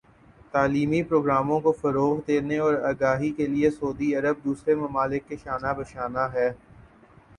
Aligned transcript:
تعلیمی 0.53 1.01
پروگراموں 1.09 1.59
کو 1.61 1.71
فروغ 1.81 2.15
دینے 2.27 2.57
اور 2.59 2.73
آگاہی 2.83 3.29
بڑھانے 3.29 3.35
کے 3.37 3.47
لئے 3.47 3.69
سعودی 3.71 4.13
عرب 4.15 4.43
دوسرے 4.45 4.75
ممالک 4.77 5.27
کے 5.27 5.35
شانہ 5.43 5.73
بشانہ 5.77 6.23
ہے 6.33 6.49